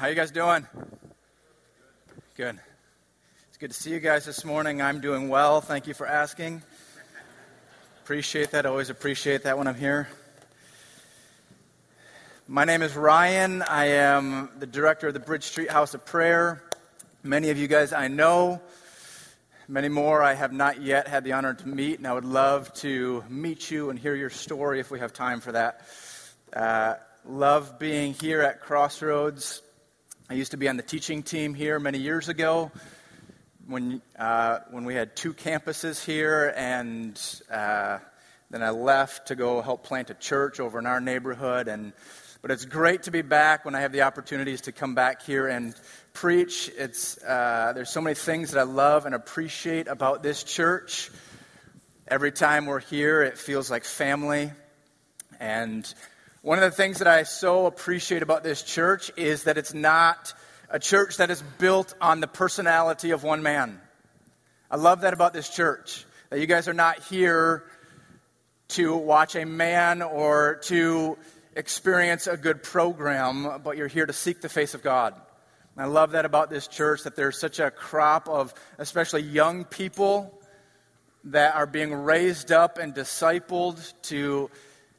[0.00, 0.66] How you guys doing?
[2.34, 2.58] Good.
[3.50, 4.80] It's good to see you guys this morning.
[4.80, 5.60] I'm doing well.
[5.60, 6.62] Thank you for asking.
[8.02, 8.64] Appreciate that.
[8.64, 10.08] Always appreciate that when I'm here.
[12.48, 13.60] My name is Ryan.
[13.60, 16.64] I am the director of the Bridge Street House of Prayer.
[17.22, 18.62] Many of you guys I know.
[19.68, 22.72] Many more I have not yet had the honor to meet, and I would love
[22.76, 25.86] to meet you and hear your story if we have time for that.
[26.54, 26.94] Uh,
[27.26, 29.60] love being here at Crossroads.
[30.30, 32.70] I used to be on the teaching team here many years ago
[33.66, 37.20] when, uh, when we had two campuses here, and
[37.50, 37.98] uh,
[38.48, 41.66] then I left to go help plant a church over in our neighborhood.
[41.66, 41.92] And,
[42.42, 45.48] but it's great to be back when I have the opportunities to come back here
[45.48, 45.74] and
[46.12, 46.70] preach.
[46.78, 51.10] It's, uh, there's so many things that I love and appreciate about this church.
[52.06, 54.52] Every time we're here, it feels like family.
[55.40, 55.92] And
[56.42, 60.32] one of the things that I so appreciate about this church is that it's not
[60.70, 63.78] a church that is built on the personality of one man.
[64.70, 67.64] I love that about this church, that you guys are not here
[68.68, 71.18] to watch a man or to
[71.54, 75.14] experience a good program, but you're here to seek the face of God.
[75.76, 80.40] I love that about this church, that there's such a crop of, especially young people,
[81.24, 84.50] that are being raised up and discipled to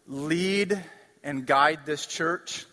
[0.05, 0.83] lead
[1.23, 2.65] and guide this church.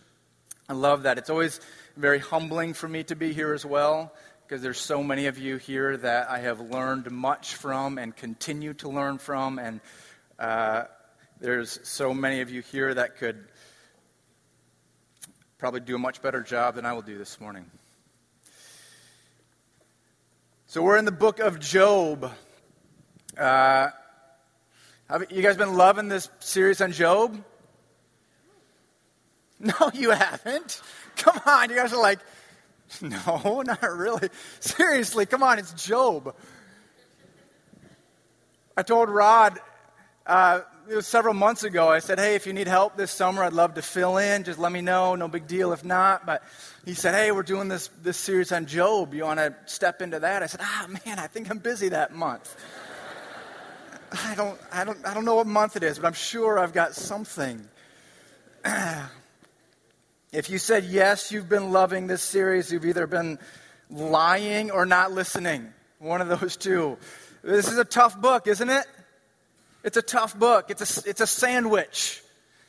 [0.67, 1.17] I love that.
[1.17, 1.59] It's always
[1.95, 4.13] very humbling for me to be here as well
[4.49, 8.73] because there's so many of you here that I have learned much from and continue
[8.75, 9.59] to learn from.
[9.59, 9.79] And
[10.39, 10.85] uh,
[11.39, 13.45] there's so many of you here that could
[15.59, 17.65] probably do a much better job than I will do this morning.
[20.67, 22.31] So we're in the book of Job.
[23.37, 23.89] Uh,
[25.09, 27.43] have you guys been loving this series on Job?
[29.79, 30.81] No, you haven't.
[31.17, 32.19] Come on, you guys are like,
[33.01, 34.29] no, not really.
[34.61, 36.33] Seriously, come on, it's Job.
[38.77, 39.59] I told Rod
[40.25, 41.89] uh, it was several months ago.
[41.89, 44.43] I said, hey, if you need help this summer, I'd love to fill in.
[44.43, 45.15] Just let me know.
[45.15, 46.25] No big deal if not.
[46.25, 46.43] But
[46.85, 49.13] he said, hey, we're doing this, this series on Job.
[49.13, 50.41] You want to step into that?
[50.41, 52.55] I said, ah, man, I think I'm busy that month.
[54.11, 56.73] I don't, I, don't, I don't know what month it is, but I'm sure I've
[56.73, 57.67] got something.
[60.31, 63.39] if you said yes, you've been loving this series, you've either been
[63.89, 65.73] lying or not listening.
[65.97, 66.97] One of those two.
[67.43, 68.85] This is a tough book, isn't it?
[69.83, 70.69] It's a tough book.
[70.69, 72.21] It's a, it's a sandwich.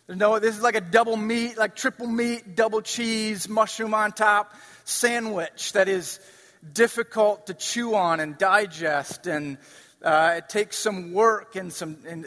[0.06, 4.12] There's no, this is like a double meat, like triple meat, double cheese, mushroom on
[4.12, 4.54] top
[4.84, 6.18] sandwich that is
[6.72, 9.26] difficult to chew on and digest.
[9.26, 9.58] And
[10.02, 12.26] uh, it takes some work and some, and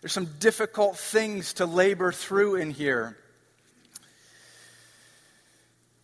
[0.00, 3.16] there's some difficult things to labor through in here.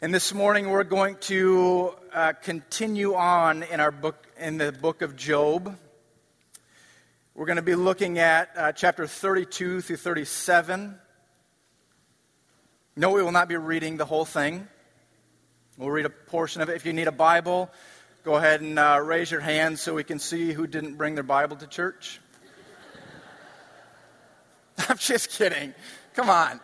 [0.00, 5.03] And this morning we're going to uh, continue on in our book, in the book
[5.03, 5.76] of Job.
[7.34, 10.94] We're going to be looking at uh, chapter 32 through 37.
[12.94, 14.69] No, we will not be reading the whole thing.
[15.76, 16.76] We'll read a portion of it.
[16.76, 17.69] If you need a Bible,
[18.22, 21.25] go ahead and uh, raise your hand so we can see who didn't bring their
[21.25, 22.20] Bible to church.
[24.88, 25.75] I'm just kidding.
[26.15, 26.60] Come on.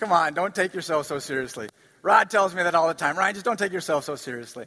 [0.00, 0.34] Come on.
[0.34, 1.68] Don't take yourself so seriously.
[2.02, 3.16] Rod tells me that all the time.
[3.16, 4.66] Ryan, just don't take yourself so seriously.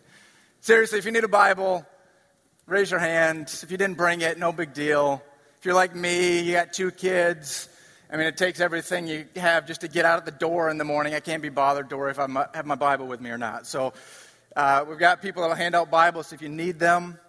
[0.61, 1.85] Seriously, if you need a Bible,
[2.65, 3.53] raise your hand.
[3.61, 5.21] If you didn't bring it, no big deal.
[5.57, 7.67] If you're like me, you got two kids.
[8.09, 10.77] I mean, it takes everything you have just to get out of the door in
[10.77, 11.13] the morning.
[11.13, 13.67] I can't be bothered door if I have my Bible with me or not.
[13.67, 13.91] So
[14.55, 17.19] uh, we've got people that will hand out Bibles if you need them.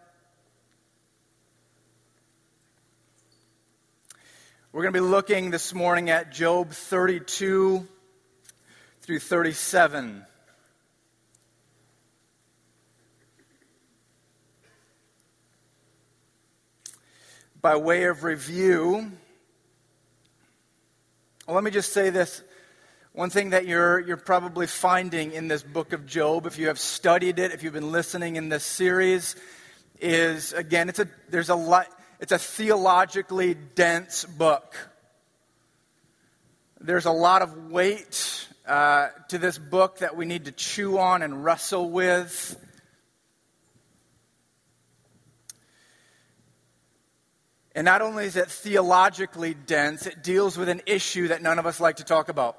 [4.70, 7.88] We're going to be looking this morning at Job 32
[9.06, 10.24] through 37.
[17.62, 19.10] by way of review,
[21.46, 22.42] well, let me just say this.
[23.12, 26.78] One thing that you're, you're probably finding in this book of Job, if you have
[26.78, 29.34] studied it, if you've been listening in this series,
[30.00, 31.86] is again, it's a, there's a lot,
[32.20, 34.76] it's a theologically dense book.
[36.80, 41.22] There's a lot of weight uh, to this book that we need to chew on
[41.22, 42.60] and wrestle with.
[47.76, 51.66] And not only is it theologically dense, it deals with an issue that none of
[51.66, 52.58] us like to talk about.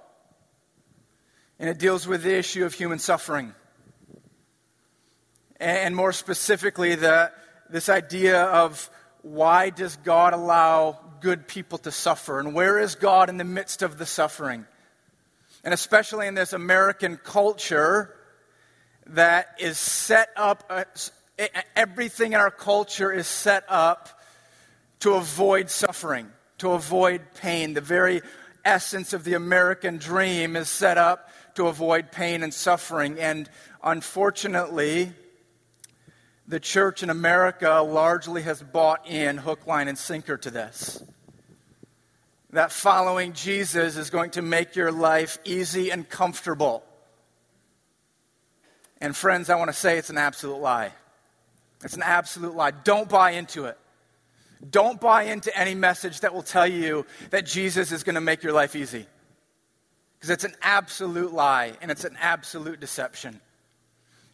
[1.59, 3.53] And it deals with the issue of human suffering.
[5.59, 7.31] And more specifically, the,
[7.69, 8.89] this idea of
[9.23, 12.39] why does God allow good people to suffer?
[12.39, 14.67] And where is God in the midst of the suffering?
[15.63, 18.15] And especially in this American culture
[19.07, 20.83] that is set up, uh,
[21.75, 24.21] everything in our culture is set up
[24.99, 27.73] to avoid suffering, to avoid pain.
[27.73, 28.21] The very
[28.65, 33.19] essence of the American dream is set up to avoid pain and suffering.
[33.19, 33.49] And
[33.83, 35.11] unfortunately,
[36.47, 41.03] the church in America largely has bought in hook, line, and sinker to this.
[42.57, 46.83] That following Jesus is going to make your life easy and comfortable.
[48.99, 50.91] And friends, I want to say it's an absolute lie.
[51.83, 52.71] It's an absolute lie.
[52.71, 53.77] Don't buy into it.
[54.67, 58.41] Don't buy into any message that will tell you that Jesus is going to make
[58.41, 59.05] your life easy.
[60.15, 63.39] Because it's an absolute lie and it's an absolute deception.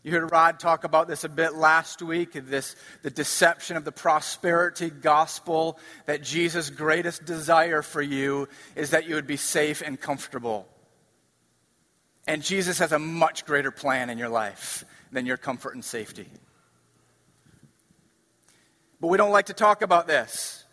[0.03, 3.91] You heard Rod talk about this a bit last week this, the deception of the
[3.93, 9.99] prosperity gospel that Jesus' greatest desire for you is that you would be safe and
[9.99, 10.67] comfortable.
[12.27, 14.83] And Jesus has a much greater plan in your life
[15.13, 16.27] than your comfort and safety.
[18.99, 20.65] But we don't like to talk about this.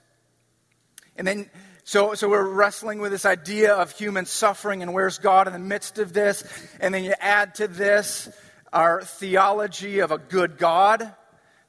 [1.17, 1.51] And then,
[1.85, 5.59] so, so we're wrestling with this idea of human suffering and where's God in the
[5.61, 6.43] midst of this.
[6.81, 8.29] And then you add to this
[8.73, 11.13] our theology of a good God,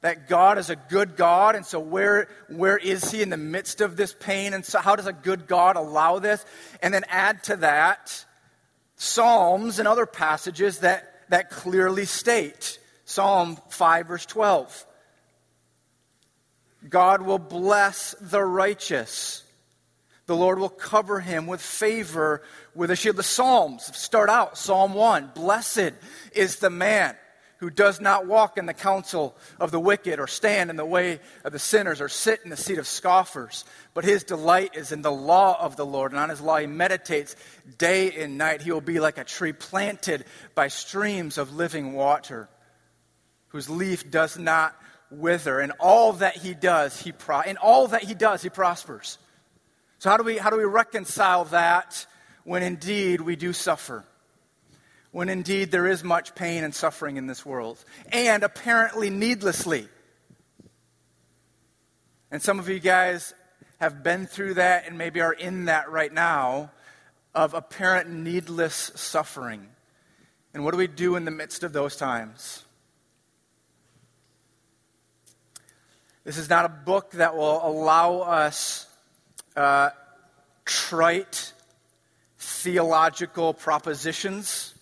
[0.01, 1.55] that God is a good God.
[1.55, 4.53] And so, where, where is He in the midst of this pain?
[4.53, 6.43] And so, how does a good God allow this?
[6.81, 8.25] And then add to that
[8.95, 14.85] Psalms and other passages that, that clearly state Psalm 5, verse 12.
[16.89, 19.40] God will bless the righteous.
[20.27, 22.41] The Lord will cover him with favor,
[22.75, 23.15] with a shield.
[23.15, 25.93] The Psalms start out Psalm 1 Blessed
[26.33, 27.15] is the man
[27.61, 31.19] who does not walk in the counsel of the wicked, or stand in the way
[31.45, 33.65] of the sinners, or sit in the seat of scoffers.
[33.93, 36.65] But his delight is in the law of the Lord, and on his law he
[36.65, 37.35] meditates
[37.77, 38.63] day and night.
[38.63, 40.25] He will be like a tree planted
[40.55, 42.49] by streams of living water,
[43.49, 44.75] whose leaf does not
[45.11, 45.59] wither.
[45.59, 49.19] And all that he does, he pro- in all that he does, he prospers.
[50.01, 52.07] So how do we how do we reconcile that
[52.43, 54.03] when indeed we do suffer?
[55.11, 59.87] when indeed there is much pain and suffering in this world, and apparently needlessly.
[62.31, 63.33] And some of you guys
[63.81, 66.71] have been through that and maybe are in that right now
[67.35, 69.67] of apparent needless suffering.
[70.53, 72.63] And what do we do in the midst of those times?
[76.23, 78.87] This is not a book that will allow us
[79.55, 79.89] uh,
[80.65, 81.53] trite
[82.37, 84.73] theological propositions.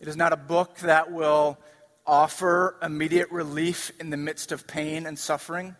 [0.00, 1.58] It is not a book that will
[2.06, 5.76] offer immediate relief in the midst of pain and suffering.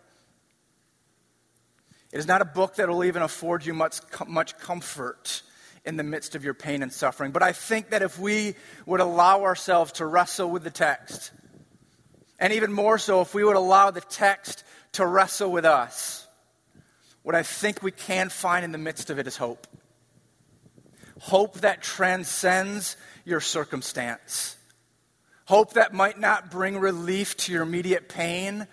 [2.11, 5.41] It is not a book that will even afford you much, much comfort
[5.83, 7.31] in the midst of your pain and suffering.
[7.31, 11.31] But I think that if we would allow ourselves to wrestle with the text,
[12.39, 14.63] and even more so, if we would allow the text
[14.93, 16.24] to wrestle with us,
[17.25, 19.65] what I think we can find in the midst of it is hope.
[21.19, 24.55] Hope that transcends your circumstance.
[25.45, 28.67] Hope that might not bring relief to your immediate pain,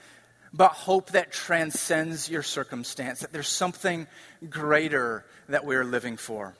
[0.52, 4.06] but hope that transcends your circumstance, that there's something
[4.50, 6.54] greater that we're living for.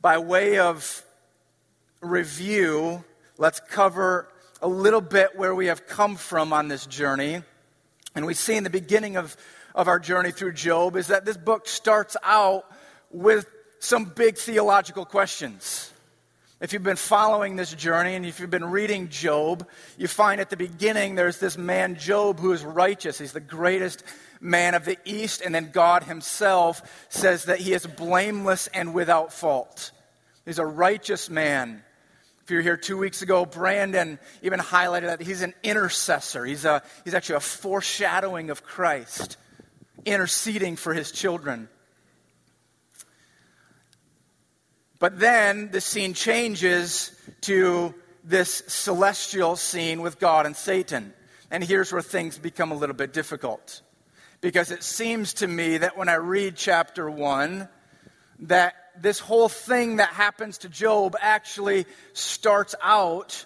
[0.00, 1.04] By way of
[2.00, 3.04] review,
[3.38, 4.26] let's cover
[4.60, 7.42] a little bit where we have come from on this journey.
[8.14, 9.36] And we see in the beginning of,
[9.74, 12.64] of our journey through Job is that this book starts out
[13.10, 13.46] with
[13.78, 15.92] some big theological questions.
[16.60, 19.66] If you've been following this journey and if you've been reading Job,
[19.98, 23.18] you find at the beginning there's this man, Job, who is righteous.
[23.18, 24.04] He's the greatest
[24.40, 25.42] man of the East.
[25.44, 29.90] And then God himself says that he is blameless and without fault.
[30.44, 31.82] He's a righteous man.
[32.52, 36.44] If you were here two weeks ago, Brandon even highlighted that he's an intercessor.
[36.44, 39.38] He's, a, he's actually a foreshadowing of Christ,
[40.04, 41.70] interceding for his children.
[44.98, 51.14] But then the scene changes to this celestial scene with God and Satan.
[51.50, 53.80] And here's where things become a little bit difficult.
[54.42, 57.66] Because it seems to me that when I read chapter 1,
[58.40, 63.44] that this whole thing that happens to Job actually starts out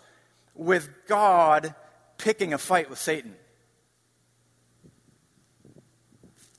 [0.55, 1.75] with God
[2.19, 3.35] picking a fight with Satan.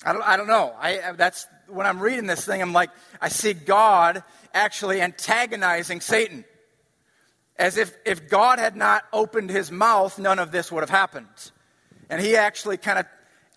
[0.05, 0.73] I don't, I don't know.
[0.79, 2.91] I, that's when I'm reading this thing, I'm like,
[3.21, 6.45] I see God actually antagonizing Satan.
[7.57, 11.27] As if, if God had not opened his mouth, none of this would have happened.
[12.09, 13.05] And he actually kind of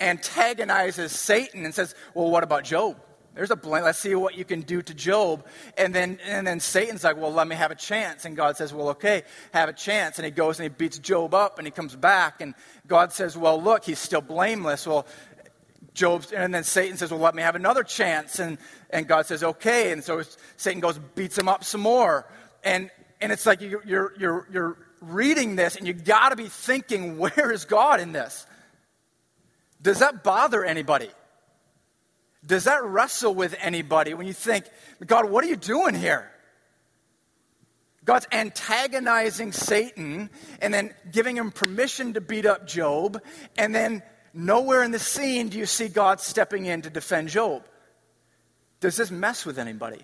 [0.00, 3.00] antagonizes Satan and says, Well, what about Job?
[3.34, 3.84] There's a blame.
[3.84, 5.46] Let's see what you can do to Job.
[5.78, 8.25] And then, and then Satan's like, well, let me have a chance.
[8.25, 9.22] And God says, well, okay,
[9.52, 10.18] have a chance.
[10.18, 12.40] And he goes and he beats Job up and he comes back.
[12.40, 12.54] And
[12.88, 14.87] God says, well, look, he's still blameless.
[14.87, 15.06] Well,
[15.94, 18.40] Job's, and then Satan says, well, let me have another chance.
[18.40, 18.58] And,
[18.90, 19.92] and God says, okay.
[19.92, 20.22] And so
[20.56, 22.26] Satan goes, beats him up some more.
[22.64, 27.16] And, and it's like you're, you're, you're reading this and you got to be thinking,
[27.18, 28.44] where is God in this?
[29.80, 31.10] Does that bother anybody?
[32.44, 34.64] Does that wrestle with anybody when you think,
[35.04, 36.30] God, what are you doing here?
[38.04, 40.30] God's antagonizing Satan
[40.61, 43.20] and then giving him permission to beat up Job,
[43.59, 47.64] and then nowhere in the scene do you see God stepping in to defend Job.
[48.80, 50.02] Does this mess with anybody?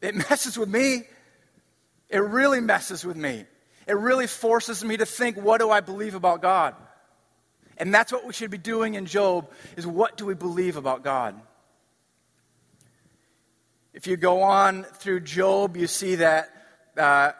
[0.00, 1.02] It messes with me.
[2.08, 3.44] It really messes with me.
[3.86, 6.74] It really forces me to think, what do I believe about God?
[7.78, 11.04] And that's what we should be doing in Job is what do we believe about
[11.04, 11.40] God?
[13.92, 16.50] If you go on through Job, you see that
[16.96, 17.32] uh,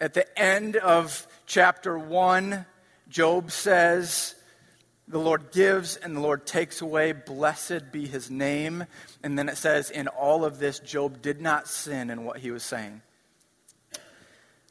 [0.00, 2.66] at the end of chapter 1,
[3.08, 4.34] Job says,
[5.08, 7.12] The Lord gives and the Lord takes away.
[7.12, 8.84] Blessed be his name.
[9.22, 12.50] And then it says, In all of this, Job did not sin in what he
[12.50, 13.00] was saying.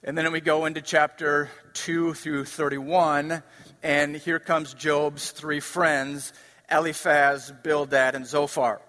[0.04, 3.42] And then we go into chapter 2 through 31,
[3.86, 6.34] and here comes Job's three friends
[6.72, 8.82] Eliphaz, Bildad, and Zophar.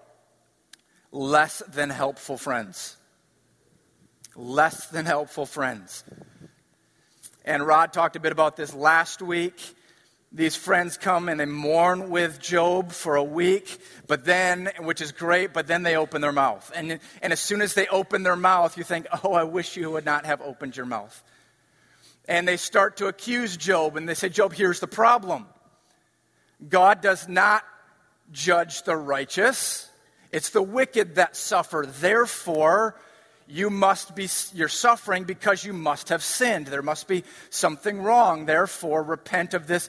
[1.11, 2.97] Less than helpful friends.
[4.35, 6.03] Less than helpful friends.
[7.45, 9.61] And Rod talked a bit about this last week.
[10.31, 15.11] These friends come and they mourn with Job for a week, but then, which is
[15.11, 16.71] great, but then they open their mouth.
[16.75, 19.91] And, and as soon as they open their mouth, you think, oh, I wish you
[19.91, 21.23] would not have opened your mouth
[22.27, 23.95] and they start to accuse Job.
[23.95, 25.45] And they say, Job, here's the problem.
[26.67, 27.63] God does not
[28.31, 29.89] judge the righteous,
[30.31, 31.87] it's the wicked that suffer.
[31.87, 32.95] Therefore,
[33.47, 36.67] you must be you're suffering because you must have sinned.
[36.67, 38.45] There must be something wrong.
[38.45, 39.87] Therefore repent of this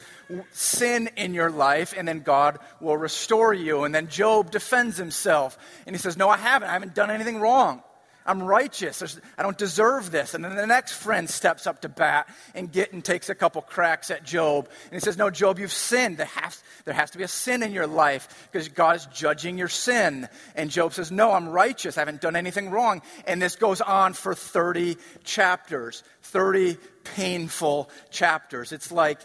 [0.52, 3.82] sin in your life and then god will restore you.
[3.82, 6.68] And then job defends himself and he says no i haven't.
[6.68, 7.82] I haven't done anything wrong
[8.28, 9.18] I'm righteous.
[9.38, 10.34] I don't deserve this.
[10.34, 13.62] And then the next friend steps up to bat and get and takes a couple
[13.62, 14.68] cracks at Job.
[14.84, 16.18] And he says, No, Job, you've sinned.
[16.18, 19.56] There has, there has to be a sin in your life because God is judging
[19.56, 20.28] your sin.
[20.54, 21.96] And Job says, No, I'm righteous.
[21.96, 23.00] I haven't done anything wrong.
[23.26, 28.72] And this goes on for 30 chapters, 30 painful chapters.
[28.72, 29.20] It's like,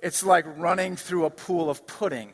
[0.00, 2.32] it's like running through a pool of pudding.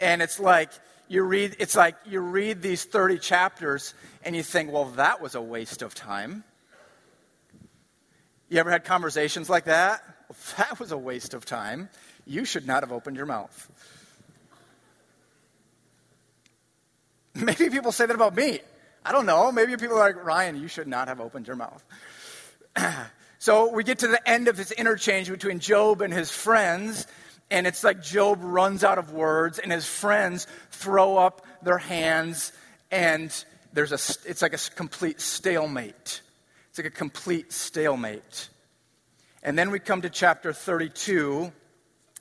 [0.00, 0.70] And it's like,
[1.08, 5.34] you read, it's like you read these 30 chapters and you think, well, that was
[5.34, 6.44] a waste of time.
[8.48, 10.02] You ever had conversations like that?
[10.28, 11.88] Well, that was a waste of time.
[12.26, 13.70] You should not have opened your mouth.
[17.34, 18.60] Maybe people say that about me.
[19.04, 19.50] I don't know.
[19.52, 21.82] Maybe people are like, Ryan, you should not have opened your mouth.
[23.38, 27.06] so we get to the end of this interchange between Job and his friends,
[27.50, 32.52] and it's like Job runs out of words, and his friends throw up their hands,
[32.90, 33.32] and
[33.72, 36.20] there's a, it's like a complete stalemate.
[36.70, 38.48] It's like a complete stalemate.
[39.42, 41.52] And then we come to chapter 32,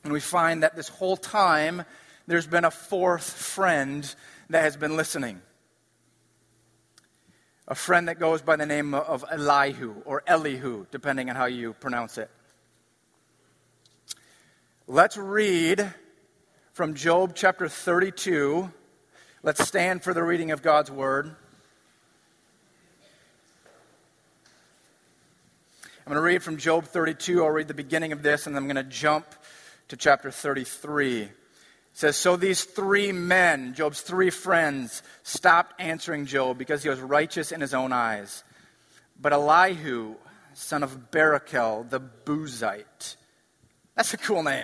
[0.04, 1.84] and we find that this whole time
[2.28, 4.14] there's been a fourth friend
[4.50, 5.42] that has been listening.
[7.68, 11.74] A friend that goes by the name of Elihu or Elihu, depending on how you
[11.74, 12.30] pronounce it.
[14.90, 15.94] Let's read
[16.72, 18.72] from Job chapter 32.
[19.44, 21.36] Let's stand for the reading of God's word.
[25.84, 27.44] I'm going to read from Job 32.
[27.44, 29.26] I'll read the beginning of this, and I'm going to jump
[29.90, 31.24] to chapter 33.
[31.24, 31.32] It
[31.92, 37.52] says, So these three men, Job's three friends, stopped answering Job because he was righteous
[37.52, 38.42] in his own eyes.
[39.20, 40.16] But Elihu,
[40.54, 43.18] son of Barachel, the Buzite,
[43.94, 44.64] that's a cool name.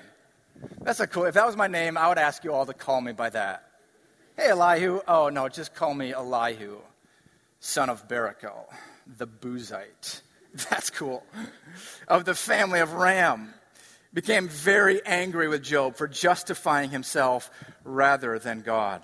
[0.82, 1.26] That's a cool.
[1.26, 3.70] If that was my name, I would ask you all to call me by that.
[4.38, 5.02] Hey, Elihu.
[5.08, 6.78] Oh no, just call me Elihu,
[7.60, 8.66] son of Barachel,
[9.18, 10.22] the Buzite.
[10.70, 11.24] That's cool.
[12.08, 13.54] Of the family of Ram,
[14.14, 17.50] became very angry with Job for justifying himself
[17.84, 19.02] rather than God.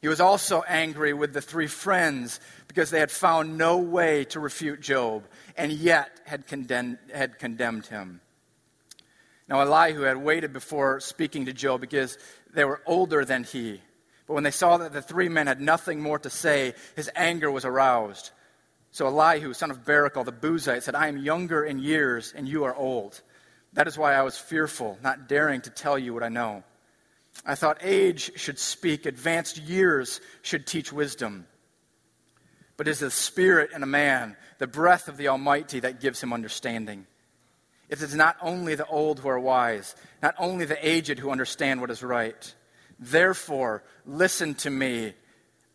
[0.00, 4.40] He was also angry with the three friends because they had found no way to
[4.40, 5.24] refute Job
[5.56, 8.22] and yet had condemned, had condemned him.
[9.50, 12.16] Now, Elihu had waited before speaking to Job because
[12.54, 13.82] they were older than he.
[14.28, 17.50] But when they saw that the three men had nothing more to say, his anger
[17.50, 18.30] was aroused.
[18.92, 22.62] So Elihu, son of Barachel the Buzite, said, I am younger in years, and you
[22.62, 23.20] are old.
[23.72, 26.62] That is why I was fearful, not daring to tell you what I know.
[27.44, 31.46] I thought age should speak, advanced years should teach wisdom.
[32.76, 36.22] But it is the Spirit in a man, the breath of the Almighty, that gives
[36.22, 37.06] him understanding.
[37.90, 41.80] It is not only the old who are wise, not only the aged who understand
[41.80, 42.54] what is right.
[43.00, 45.14] Therefore, listen to me.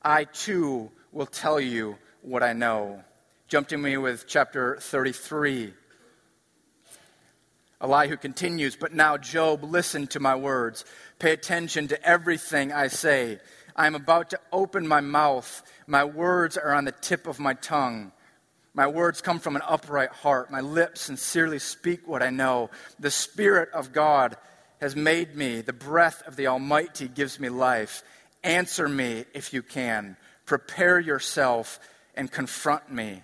[0.01, 3.03] I too will tell you what I know.
[3.49, 5.73] Jump to me with chapter 33.
[7.81, 10.85] Elihu continues, But now, Job, listen to my words.
[11.19, 13.39] Pay attention to everything I say.
[13.75, 15.63] I am about to open my mouth.
[15.85, 18.13] My words are on the tip of my tongue.
[18.75, 20.51] My words come from an upright heart.
[20.51, 22.69] My lips sincerely speak what I know.
[22.99, 24.35] The Spirit of God
[24.81, 25.61] has made me.
[25.61, 28.03] The breath of the Almighty gives me life.
[28.43, 30.17] Answer me if you can.
[30.45, 31.79] Prepare yourself
[32.15, 33.23] and confront me.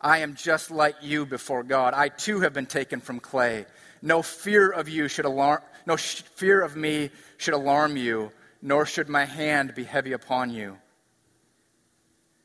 [0.00, 1.92] I am just like you before God.
[1.92, 3.66] I too have been taken from clay.
[4.00, 9.10] No fear of you should alarm no fear of me should alarm you, nor should
[9.10, 10.78] my hand be heavy upon you.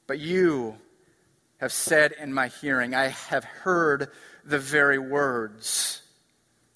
[0.08, 0.76] But you
[1.60, 4.10] have said in my hearing, I have heard
[4.46, 6.02] the very words.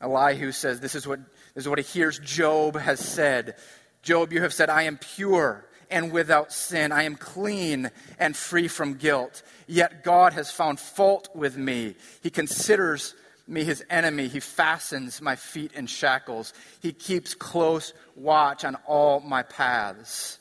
[0.02, 1.20] Elihu says, This is what,
[1.54, 3.56] this is what he hears Job has said.
[4.02, 6.92] Job, you have said, I am pure and without sin.
[6.92, 9.44] I am clean and free from guilt.
[9.68, 11.96] Yet God has found fault with me.
[12.22, 13.16] He considers
[13.48, 14.28] me his enemy.
[14.28, 16.54] He fastens my feet in shackles.
[16.82, 20.40] He keeps close watch on all my paths.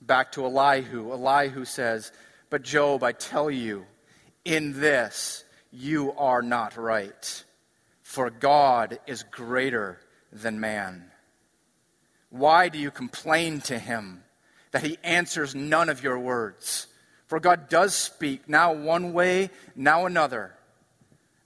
[0.00, 1.12] Back to Elihu.
[1.12, 2.12] Elihu says,
[2.52, 3.86] but, Job, I tell you,
[4.44, 7.44] in this you are not right,
[8.02, 9.98] for God is greater
[10.30, 11.10] than man.
[12.28, 14.22] Why do you complain to him
[14.70, 16.88] that he answers none of your words?
[17.26, 20.54] For God does speak, now one way, now another,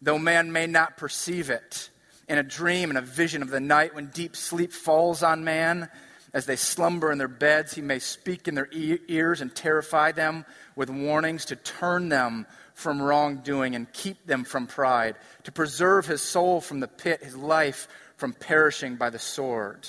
[0.03, 1.89] though man may not perceive it.
[2.29, 5.89] In a dream and a vision of the night, when deep sleep falls on man,
[6.37, 10.45] as they slumber in their beds, he may speak in their ears and terrify them
[10.75, 16.21] with warnings to turn them from wrongdoing and keep them from pride, to preserve his
[16.21, 19.89] soul from the pit, his life from perishing by the sword.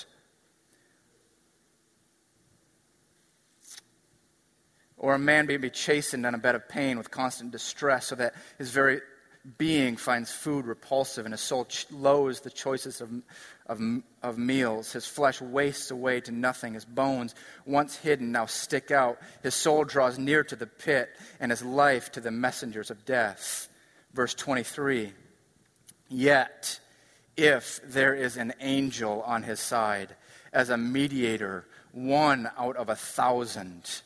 [4.95, 8.15] Or a man may be chastened on a bed of pain with constant distress, so
[8.15, 9.02] that his very
[9.58, 13.12] being finds food repulsive and his soul loathes the choicest of,
[13.68, 13.80] of,
[14.22, 14.92] of meals.
[14.92, 16.74] His flesh wastes away to nothing.
[16.74, 17.34] His bones,
[17.66, 19.20] once hidden, now stick out.
[19.44, 23.70] His soul draws near to the pit and his life to the messengers of death.
[24.14, 25.14] Verse 23
[26.10, 26.80] Yet,
[27.36, 30.16] if there is an angel on his side,
[30.52, 34.02] as a mediator, one out of a thousand,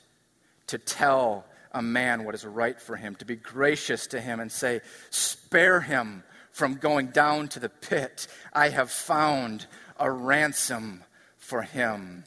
[0.67, 4.51] to tell a man what is right for him, to be gracious to him and
[4.51, 8.27] say, Spare him from going down to the pit.
[8.53, 9.65] I have found
[9.99, 11.03] a ransom
[11.37, 12.25] for him.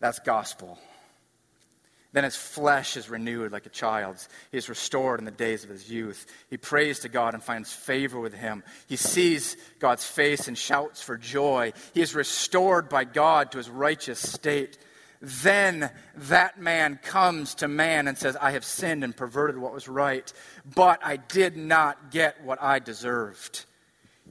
[0.00, 0.78] That's gospel.
[2.12, 4.28] Then his flesh is renewed like a child's.
[4.50, 6.24] He is restored in the days of his youth.
[6.48, 8.64] He prays to God and finds favor with him.
[8.86, 11.74] He sees God's face and shouts for joy.
[11.92, 14.78] He is restored by God to his righteous state.
[15.20, 19.88] Then that man comes to man and says, I have sinned and perverted what was
[19.88, 20.30] right,
[20.74, 23.64] but I did not get what I deserved.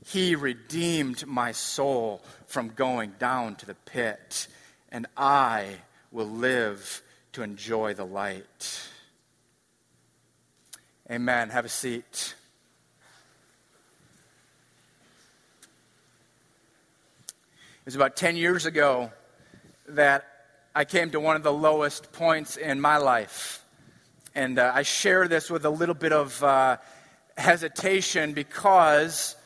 [0.06, 4.48] He redeemed my soul from going down to the pit,
[4.90, 5.78] and I
[6.12, 7.02] will live
[7.34, 8.82] to enjoy the light.
[11.10, 11.50] Amen.
[11.50, 12.36] Have a seat.
[17.80, 19.12] It was about 10 years ago
[19.90, 20.35] that
[20.78, 23.64] I came to one of the lowest points in my life.
[24.36, 26.78] And uh, I share this with a little bit of uh,
[27.38, 29.38] hesitation because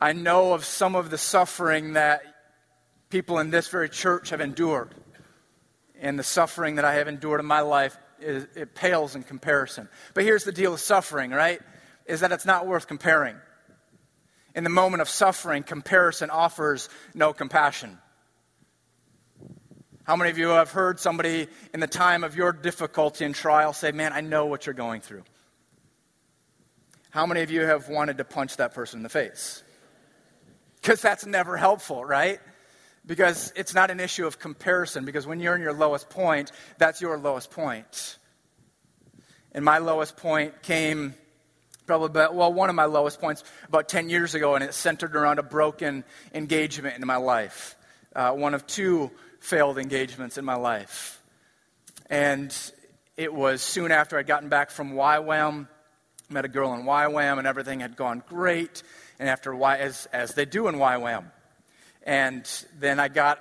[0.00, 2.22] I know of some of the suffering that
[3.10, 4.94] people in this very church have endured.
[6.00, 9.88] And the suffering that I have endured in my life, it pales in comparison.
[10.14, 11.60] But here's the deal with suffering, right?
[12.06, 13.34] Is that it's not worth comparing.
[14.54, 17.98] In the moment of suffering, comparison offers no compassion.
[20.04, 23.72] How many of you have heard somebody in the time of your difficulty and trial
[23.72, 25.24] say, Man, I know what you're going through?
[27.08, 29.62] How many of you have wanted to punch that person in the face?
[30.82, 32.38] Because that's never helpful, right?
[33.06, 37.00] Because it's not an issue of comparison, because when you're in your lowest point, that's
[37.00, 38.18] your lowest point.
[39.52, 41.14] And my lowest point came
[41.86, 45.16] probably about, well, one of my lowest points about 10 years ago, and it centered
[45.16, 47.76] around a broken engagement in my life.
[48.14, 49.10] Uh, one of two
[49.44, 51.20] failed engagements in my life.
[52.08, 52.54] And
[53.14, 55.68] it was soon after I'd gotten back from YWAM,
[56.30, 58.82] met a girl in YWAM, and everything had gone great.
[59.18, 61.30] And after Y, as, as they do in YWAM.
[62.04, 63.38] And then I got,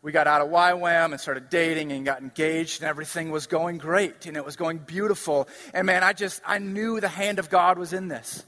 [0.00, 3.76] we got out of YWAM and started dating and got engaged, and everything was going
[3.76, 5.48] great, and it was going beautiful.
[5.74, 8.42] And man, I just, I knew the hand of God was in this.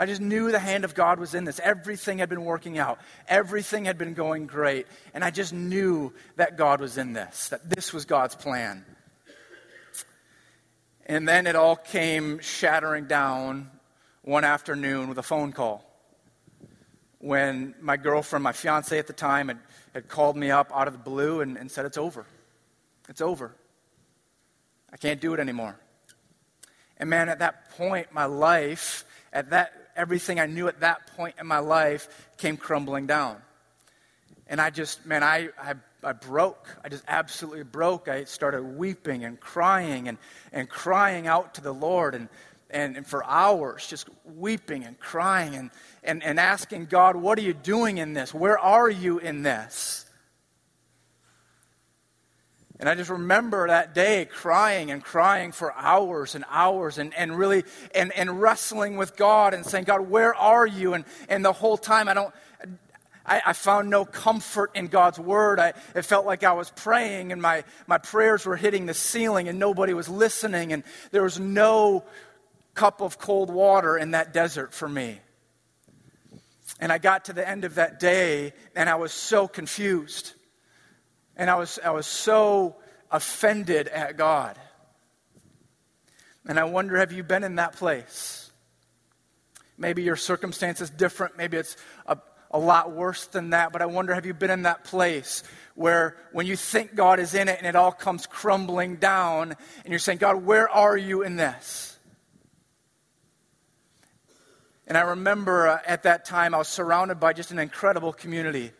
[0.00, 1.60] I just knew the hand of God was in this.
[1.62, 4.86] Everything had been working out, everything had been going great.
[5.12, 8.86] And I just knew that God was in this, that this was God's plan.
[11.04, 13.70] And then it all came shattering down
[14.22, 15.84] one afternoon with a phone call
[17.18, 19.58] when my girlfriend, my fiance at the time, had,
[19.92, 22.24] had called me up out of the blue and, and said, It's over.
[23.10, 23.54] It's over.
[24.90, 25.78] I can't do it anymore.
[26.96, 31.36] And man, at that point, my life, at that everything I knew at that point
[31.40, 33.36] in my life came crumbling down.
[34.46, 36.66] And I just, man, I, I, I broke.
[36.84, 38.08] I just absolutely broke.
[38.08, 40.18] I started weeping and crying and,
[40.52, 42.14] and crying out to the Lord.
[42.14, 42.28] And
[42.72, 45.70] and, and for hours just weeping and crying and,
[46.02, 48.32] and, and asking God, What are you doing in this?
[48.32, 50.06] Where are you in this?
[52.80, 57.38] And I just remember that day crying and crying for hours and hours and, and
[57.38, 57.64] really
[57.94, 60.94] and, and wrestling with God and saying, God, where are you?
[60.94, 62.34] And, and the whole time I don't
[63.26, 65.60] I, I found no comfort in God's word.
[65.60, 69.48] I, it felt like I was praying and my, my prayers were hitting the ceiling
[69.48, 72.04] and nobody was listening and there was no
[72.74, 75.20] cup of cold water in that desert for me.
[76.80, 80.32] And I got to the end of that day and I was so confused.
[81.40, 82.76] And I was, I was so
[83.10, 84.58] offended at God.
[86.46, 88.50] And I wonder have you been in that place?
[89.78, 91.38] Maybe your circumstance is different.
[91.38, 92.18] Maybe it's a,
[92.50, 93.72] a lot worse than that.
[93.72, 95.42] But I wonder have you been in that place
[95.74, 99.88] where when you think God is in it and it all comes crumbling down and
[99.88, 101.96] you're saying, God, where are you in this?
[104.86, 108.72] And I remember uh, at that time I was surrounded by just an incredible community,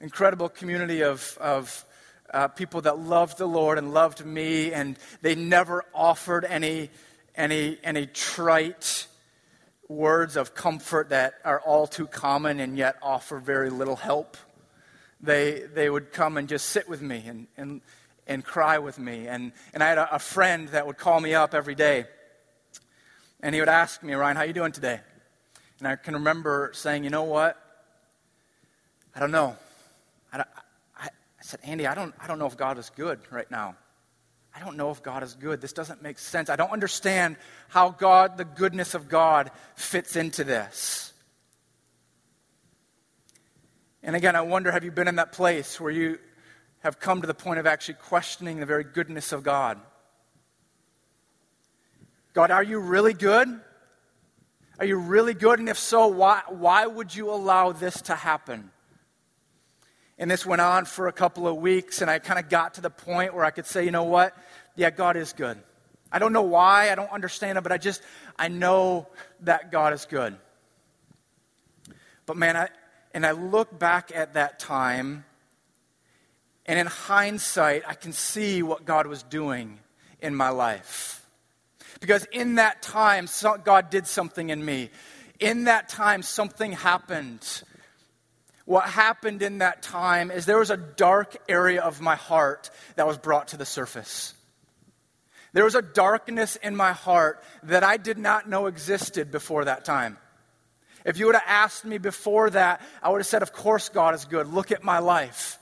[0.00, 1.84] incredible community of, of
[2.32, 6.90] uh, people that loved the Lord and loved me, and they never offered any,
[7.34, 9.06] any, any trite
[9.88, 14.36] words of comfort that are all too common and yet offer very little help.
[15.20, 17.80] They, they would come and just sit with me and, and,
[18.26, 19.26] and cry with me.
[19.26, 22.04] And, and I had a, a friend that would call me up every day.
[23.40, 25.00] And he would ask me, Ryan, how you doing today?
[25.80, 27.56] And I can remember saying, you know what?
[29.14, 29.56] I don't know.
[31.50, 33.76] Said, Andy, I don't, I don't know if God is good right now.
[34.54, 35.60] I don't know if God is good.
[35.60, 36.48] This doesn't make sense.
[36.48, 37.36] I don't understand
[37.68, 41.12] how God, the goodness of God, fits into this.
[44.02, 46.18] And again, I wonder have you been in that place where you
[46.80, 49.78] have come to the point of actually questioning the very goodness of God?
[52.32, 53.48] God, are you really good?
[54.78, 55.58] Are you really good?
[55.58, 58.70] And if so, why, why would you allow this to happen?
[60.20, 62.82] And this went on for a couple of weeks, and I kind of got to
[62.82, 64.36] the point where I could say, you know what?
[64.76, 65.58] Yeah, God is good.
[66.12, 68.02] I don't know why, I don't understand it, but I just,
[68.38, 69.08] I know
[69.40, 70.36] that God is good.
[72.26, 72.68] But man, I,
[73.14, 75.24] and I look back at that time,
[76.66, 79.78] and in hindsight, I can see what God was doing
[80.20, 81.26] in my life.
[81.98, 83.26] Because in that time,
[83.64, 84.90] God did something in me.
[85.38, 87.62] In that time, something happened.
[88.70, 93.04] What happened in that time is there was a dark area of my heart that
[93.04, 94.32] was brought to the surface.
[95.52, 99.84] There was a darkness in my heart that I did not know existed before that
[99.84, 100.18] time.
[101.04, 104.14] If you would have asked me before that, I would have said, Of course, God
[104.14, 104.46] is good.
[104.46, 105.58] Look at my life.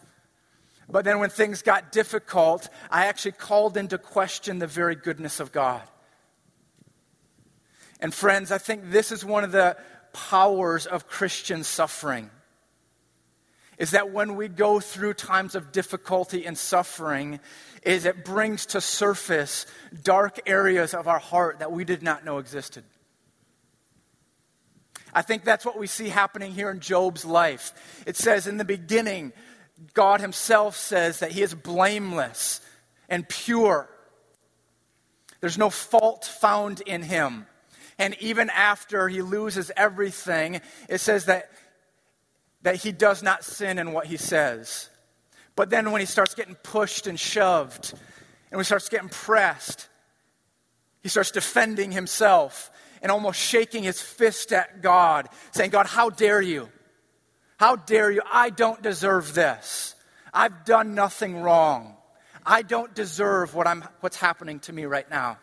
[0.87, 5.51] But then when things got difficult, I actually called into question the very goodness of
[5.51, 5.81] God.
[8.01, 9.79] And friends, I think this is one of the
[10.13, 12.29] powers of Christian suffering.
[13.79, 17.41] Is that when we go through times of difficulty and suffering,
[17.83, 19.67] is it brings to surface
[20.03, 22.85] dark areas of our heart that we did not know existed.
[25.15, 28.03] I think that's what we see happening here in Job's life.
[28.07, 29.33] It says in the beginning,
[29.95, 32.61] God Himself says that He is blameless
[33.09, 33.89] and pure.
[35.41, 37.47] There's no fault found in Him.
[37.99, 41.51] And even after he loses everything, it says that,
[42.69, 44.91] that he does not sin in what he says.
[45.57, 49.89] But then when he starts getting pushed and shoved, and when he starts getting pressed,
[51.03, 56.43] he starts defending himself and almost shaking his fist at God, saying, God, how dare
[56.43, 56.69] you?
[57.57, 58.21] How dare you?
[58.31, 59.95] I don't deserve this.
[60.35, 61.97] I've done nothing wrong.
[62.45, 65.39] I don't deserve what I'm, what's happening to me right now.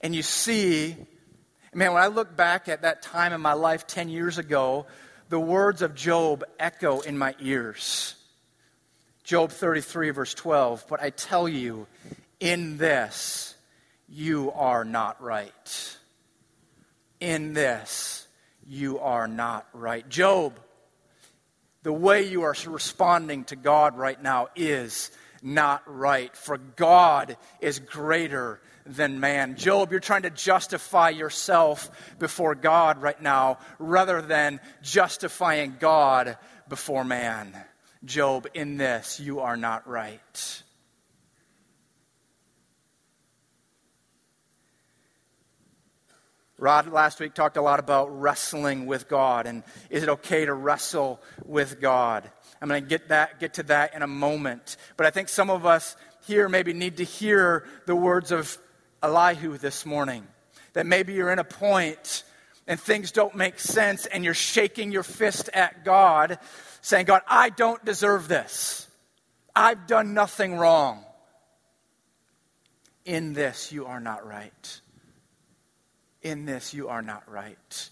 [0.00, 0.94] And you see,
[1.74, 4.86] man, when I look back at that time in my life 10 years ago,
[5.32, 8.16] the words of Job echo in my ears.
[9.24, 10.84] Job 33, verse 12.
[10.90, 11.86] But I tell you,
[12.38, 13.54] in this
[14.10, 15.96] you are not right.
[17.18, 18.28] In this
[18.66, 20.06] you are not right.
[20.06, 20.60] Job,
[21.82, 25.10] the way you are responding to God right now is
[25.42, 29.56] not right, for God is greater than man.
[29.56, 36.36] Job, you're trying to justify yourself before God right now rather than justifying God
[36.68, 37.56] before man.
[38.04, 40.62] Job, in this you are not right.
[46.58, 50.54] Rod last week talked a lot about wrestling with God and is it okay to
[50.54, 52.30] wrestle with God?
[52.60, 54.76] I'm going to get that get to that in a moment.
[54.96, 58.56] But I think some of us here maybe need to hear the words of
[59.02, 60.26] Elihu this morning.
[60.74, 62.24] That maybe you're in a point
[62.66, 66.38] and things don't make sense and you're shaking your fist at God
[66.80, 68.86] saying, God, I don't deserve this.
[69.54, 71.04] I've done nothing wrong.
[73.04, 74.80] In this, you are not right.
[76.22, 77.88] In this, you are not right.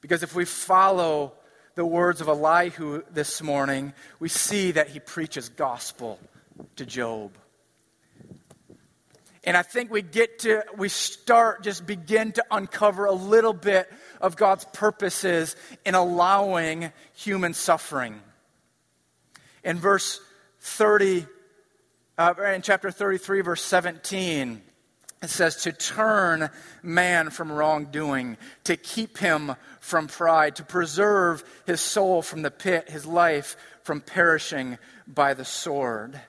[0.00, 1.32] Because if we follow
[1.74, 6.18] the words of Elihu this morning, we see that he preaches gospel
[6.76, 7.32] to Job.
[9.44, 13.90] And I think we get to, we start, just begin to uncover a little bit
[14.20, 18.20] of God's purposes in allowing human suffering.
[19.64, 20.20] In verse
[20.60, 21.26] 30,
[22.18, 24.62] uh, in chapter 33, verse 17,
[25.22, 26.50] it says to turn
[26.82, 32.90] man from wrongdoing, to keep him from pride, to preserve his soul from the pit,
[32.90, 36.20] his life from perishing by the sword.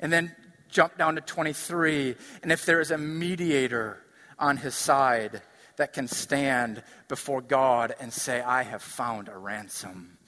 [0.00, 0.34] And then
[0.68, 2.16] jump down to 23.
[2.42, 3.98] And if there is a mediator
[4.38, 5.42] on his side
[5.76, 10.18] that can stand before God and say, I have found a ransom.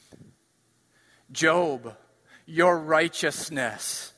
[1.33, 1.97] Job,
[2.47, 4.13] your righteousness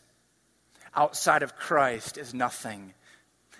[0.94, 2.94] outside of Christ is nothing.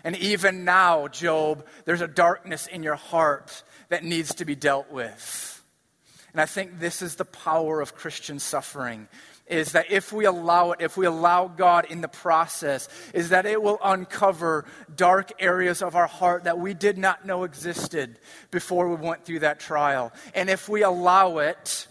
[0.05, 4.91] And even now, Job, there's a darkness in your heart that needs to be dealt
[4.91, 5.63] with.
[6.33, 9.09] And I think this is the power of Christian suffering
[9.53, 13.45] is that if we allow it, if we allow God in the process, is that
[13.45, 14.65] it will uncover
[14.97, 18.19] dark areas of our heart that we did not know existed
[18.51, 20.11] before we went through that trial.
[20.35, 21.87] And if we allow it,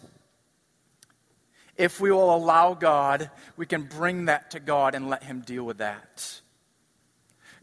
[1.78, 5.63] if we will allow God, we can bring that to God and let Him deal
[5.63, 6.41] with that.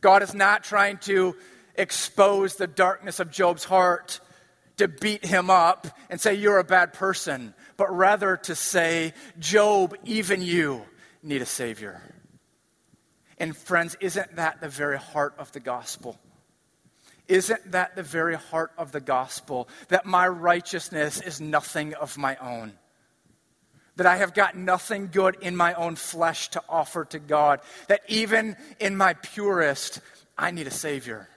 [0.00, 1.34] God is not trying to
[1.74, 4.20] expose the darkness of Job's heart
[4.78, 9.96] to beat him up and say, You're a bad person but rather to say, Job,
[10.04, 10.82] even you
[11.22, 12.02] need a Savior.
[13.38, 16.18] And friends, isn't that the very heart of the gospel?
[17.28, 19.68] Isn't that the very heart of the gospel?
[19.88, 22.72] That my righteousness is nothing of my own.
[23.96, 27.60] That I have got nothing good in my own flesh to offer to God.
[27.86, 30.00] That even in my purest,
[30.36, 31.28] I need a Savior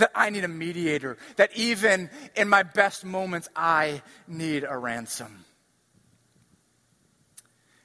[0.00, 5.44] that I need a mediator, that even in my best moments, I need a ransom.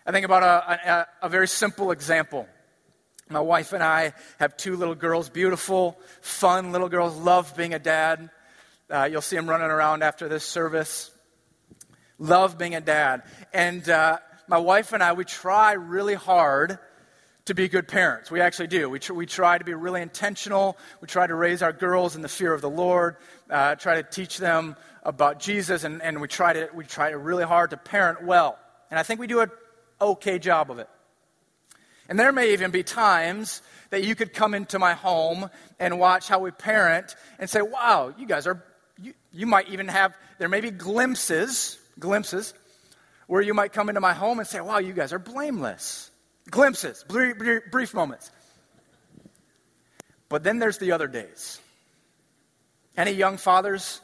[0.06, 2.48] I think about a, a, a, very simple example.
[3.28, 7.80] My wife and I have two little girls, beautiful, fun little girls, love being a
[7.80, 8.30] dad.
[8.88, 11.10] Uh, you'll see them running around after this service.
[12.20, 13.24] Love being a dad.
[13.52, 16.78] And uh, my wife and I, we try really hard
[17.46, 18.32] to be good parents.
[18.32, 18.90] We actually do.
[18.90, 20.78] We, tr- we try to be really intentional.
[21.00, 23.18] We try to raise our girls in the fear of the Lord,
[23.50, 27.44] uh, try to teach them about Jesus, and, and we, try to, we try really
[27.44, 28.58] hard to parent well.
[28.90, 29.52] And I think we do an
[30.02, 30.90] okay job of it.
[32.10, 36.28] And there may even be times that you could come into my home and watch
[36.28, 38.64] how we parent and say, wow, you guys are,
[39.00, 42.56] you, you might even have, there may be glimpses, glimpses,
[43.28, 46.10] where you might come into my home and say, wow, you guys are blameless.
[46.50, 48.32] Glimpses, brief, moments.
[50.30, 51.60] But then there's the other days.
[52.98, 54.02] Any young fathers?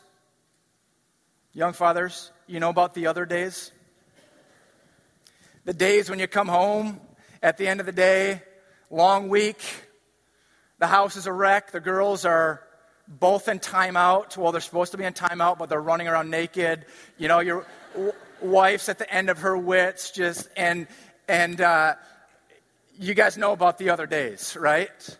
[1.54, 3.71] Young fathers, you know about the other days?
[5.65, 6.99] The days when you come home
[7.43, 8.41] at the end of the day,
[8.89, 9.62] long week,
[10.80, 12.63] the house is a wreck, the girls are
[13.08, 14.38] both in timeout.
[14.38, 16.86] Well, they're supposed to be in timeout, but they're running around naked.
[17.17, 17.65] You know, your
[18.41, 20.88] wife's at the end of her wits, just and
[21.27, 21.95] and uh,
[23.01, 25.17] you guys know about the other days, right?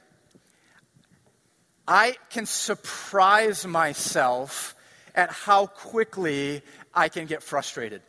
[1.88, 4.76] I can surprise myself
[5.16, 6.62] at how quickly
[6.94, 8.04] I can get frustrated.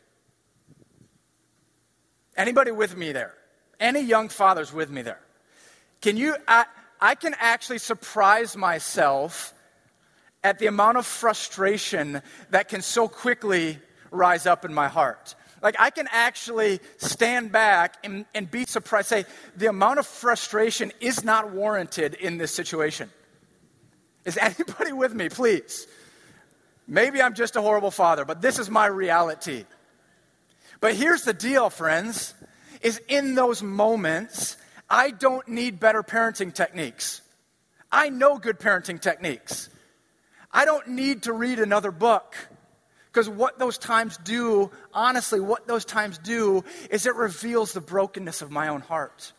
[2.36, 3.34] Anybody with me there?
[3.80, 5.20] Any young fathers with me there?
[6.02, 6.66] Can you, I,
[7.00, 9.54] I can actually surprise myself
[10.44, 13.78] at the amount of frustration that can so quickly
[14.10, 15.34] rise up in my heart.
[15.62, 19.24] Like, I can actually stand back and, and be surprised, say,
[19.56, 23.10] the amount of frustration is not warranted in this situation.
[24.24, 25.86] Is anybody with me, please?
[26.88, 29.64] Maybe I'm just a horrible father, but this is my reality.
[30.80, 32.34] But here's the deal, friends,
[32.80, 34.56] is in those moments,
[34.90, 37.22] I don't need better parenting techniques.
[37.90, 39.68] I know good parenting techniques.
[40.50, 42.34] I don't need to read another book.
[43.12, 48.40] Because what those times do, honestly, what those times do is it reveals the brokenness
[48.40, 49.34] of my own heart.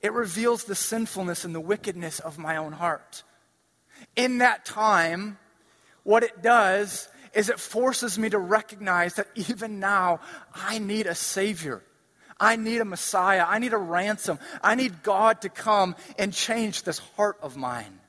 [0.00, 3.22] It reveals the sinfulness and the wickedness of my own heart.
[4.16, 5.36] In that time,
[6.04, 10.20] what it does is it forces me to recognize that even now,
[10.54, 11.82] I need a Savior.
[12.40, 13.44] I need a Messiah.
[13.46, 14.38] I need a ransom.
[14.62, 17.99] I need God to come and change this heart of mine.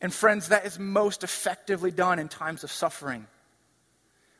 [0.00, 3.26] And friends, that is most effectively done in times of suffering.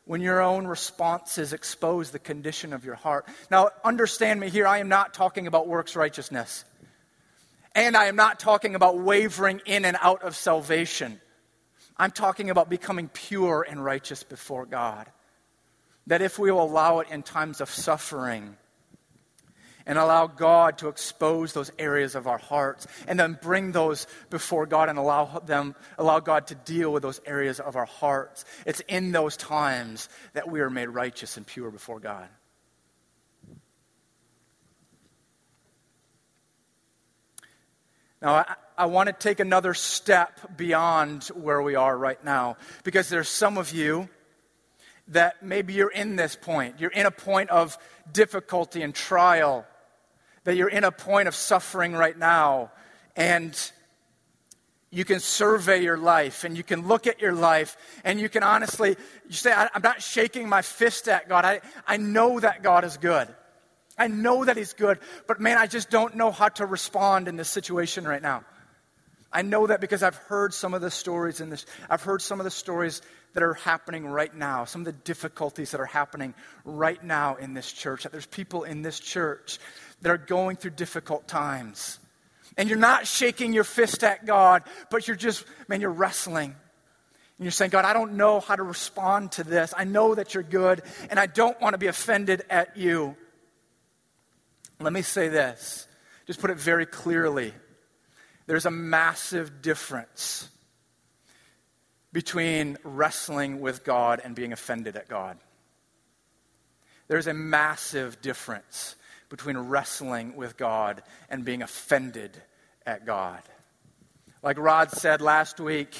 [0.05, 3.27] When your own responses expose the condition of your heart.
[3.51, 6.64] Now, understand me here, I am not talking about works righteousness.
[7.75, 11.21] And I am not talking about wavering in and out of salvation.
[11.97, 15.07] I'm talking about becoming pure and righteous before God.
[16.07, 18.57] That if we will allow it in times of suffering,
[19.87, 24.66] and allow God to expose those areas of our hearts and then bring those before
[24.66, 28.44] God and allow them allow God to deal with those areas of our hearts.
[28.66, 32.29] It's in those times that we are made righteous and pure before God.
[38.20, 43.09] Now, I, I want to take another step beyond where we are right now because
[43.09, 44.09] there's some of you
[45.09, 46.81] that maybe you're in this point.
[46.81, 47.79] You're in a point of
[48.12, 49.64] difficulty and trial
[50.47, 52.71] that you're in a point of suffering right now
[53.17, 53.73] and
[54.93, 58.45] you can survey your life and you can look at your life and you can
[58.45, 58.91] honestly
[59.27, 61.45] you say i'm not shaking my fist at god.
[61.45, 63.29] I, I know that god is good.
[63.99, 67.37] I know that he's good but man i just don't know how to respond in
[67.37, 68.45] this situation right now.
[69.33, 72.39] I know that because i've heard some of the stories in this i've heard some
[72.39, 73.03] of the stories
[73.35, 77.53] that are happening right now some of the difficulties that are happening right now in
[77.53, 79.59] this church that there's people in this church
[80.03, 81.99] that are going through difficult times.
[82.57, 86.55] And you're not shaking your fist at God, but you're just, man, you're wrestling.
[87.39, 89.75] And you're saying, God, I don't know how to respond to this.
[89.77, 93.15] I know that you're good, and I don't want to be offended at you.
[94.81, 95.87] Let me say this,
[96.27, 97.53] just put it very clearly.
[98.47, 100.49] There's a massive difference
[102.13, 105.37] between wrestling with God and being offended at God.
[107.09, 108.96] There's a massive difference
[109.29, 112.37] between wrestling with God and being offended
[112.87, 113.43] at God.
[114.43, 115.97] Like Rod said last week,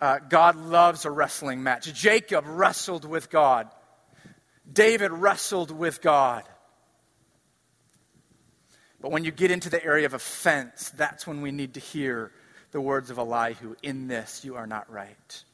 [0.00, 1.92] uh, God loves a wrestling match.
[1.92, 3.68] Jacob wrestled with God,
[4.70, 6.44] David wrestled with God.
[9.00, 12.32] But when you get into the area of offense, that's when we need to hear
[12.70, 15.44] the words of Elihu In this you are not right.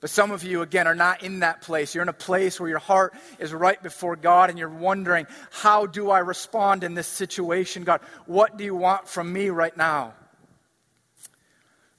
[0.00, 1.94] But some of you, again, are not in that place.
[1.94, 5.84] You're in a place where your heart is right before God and you're wondering, how
[5.84, 7.84] do I respond in this situation?
[7.84, 10.14] God, what do you want from me right now?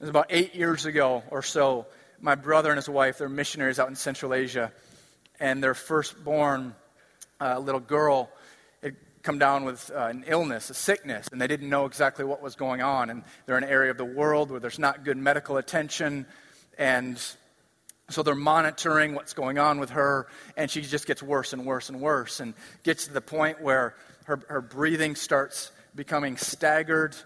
[0.00, 1.86] was about eight years ago or so.
[2.20, 4.72] My brother and his wife, they're missionaries out in Central Asia,
[5.38, 6.74] and their firstborn
[7.40, 8.30] uh, little girl
[8.82, 12.42] had come down with uh, an illness, a sickness, and they didn't know exactly what
[12.42, 13.10] was going on.
[13.10, 16.26] And they're in an area of the world where there's not good medical attention,
[16.78, 17.20] and
[18.12, 21.88] so they're monitoring what's going on with her, and she just gets worse and worse
[21.88, 23.94] and worse, and gets to the point where
[24.24, 27.16] her, her breathing starts becoming staggered,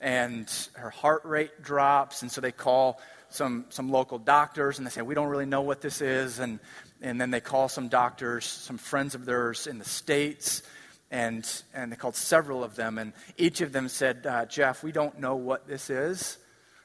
[0.00, 2.22] and her heart rate drops.
[2.22, 5.62] And so they call some, some local doctors, and they say, We don't really know
[5.62, 6.38] what this is.
[6.38, 6.60] And,
[7.02, 10.62] and then they call some doctors, some friends of theirs in the States,
[11.10, 14.92] and, and they called several of them, and each of them said, uh, Jeff, we
[14.92, 16.38] don't know what this is.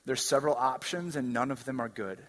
[0.06, 2.20] There's several options, and none of them are good.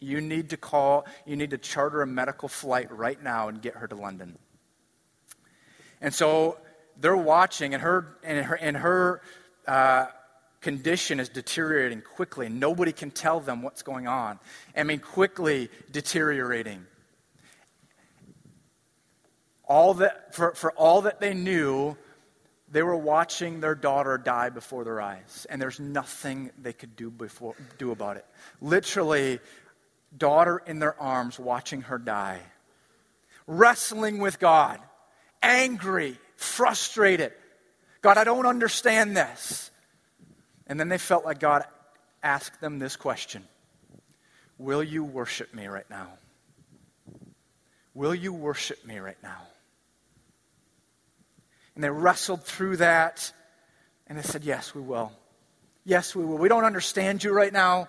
[0.00, 3.74] You need to call, you need to charter a medical flight right now and get
[3.74, 4.38] her to London.
[6.00, 6.58] And so
[7.00, 9.22] they're watching, and her, and her, and her
[9.66, 10.06] uh,
[10.60, 12.48] condition is deteriorating quickly.
[12.48, 14.38] Nobody can tell them what's going on.
[14.76, 16.86] I mean, quickly deteriorating.
[19.64, 21.96] All that, for, for all that they knew,
[22.70, 27.10] they were watching their daughter die before their eyes, and there's nothing they could do,
[27.10, 28.26] before, do about it.
[28.60, 29.40] Literally,
[30.16, 32.40] daughter in their arms, watching her die,
[33.46, 34.78] wrestling with God,
[35.42, 37.32] angry, frustrated.
[38.00, 39.70] God, I don't understand this.
[40.66, 41.64] And then they felt like God
[42.22, 43.44] ask them this question
[44.58, 46.08] Will you worship me right now?
[47.94, 49.42] Will you worship me right now?
[51.74, 53.32] And they wrestled through that
[54.06, 55.12] and they said, Yes, we will.
[55.84, 56.38] Yes, we will.
[56.38, 57.88] We don't understand you right now.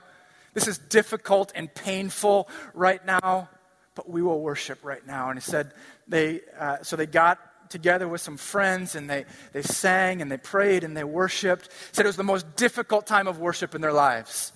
[0.60, 3.48] This is difficult and painful right now,
[3.96, 5.30] but we will worship right now.
[5.30, 5.72] And he said,
[6.06, 7.40] they, uh, so they got
[7.70, 11.68] together with some friends and they, they sang and they prayed and they worshiped.
[11.68, 14.52] He said it was the most difficult time of worship in their lives.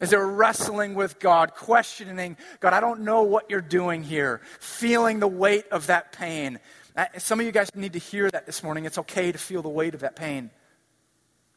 [0.00, 4.40] As they were wrestling with God, questioning, God, I don't know what you're doing here,
[4.58, 6.60] feeling the weight of that pain.
[6.96, 8.86] Uh, some of you guys need to hear that this morning.
[8.86, 10.50] It's okay to feel the weight of that pain.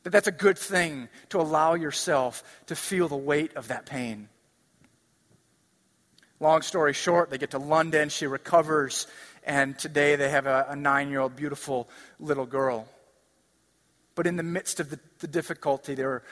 [0.03, 4.29] That that's a good thing to allow yourself to feel the weight of that pain.
[6.39, 9.07] Long story short, they get to London, she recovers,
[9.43, 11.89] and today they have a, a nine year old beautiful
[12.19, 12.87] little girl.
[14.15, 16.23] But in the midst of the, the difficulty, they're